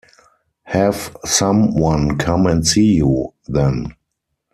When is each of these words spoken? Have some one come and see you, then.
Have 0.63 1.15
some 1.25 1.75
one 1.75 2.17
come 2.17 2.47
and 2.47 2.65
see 2.65 2.95
you, 2.95 3.35
then. 3.47 3.93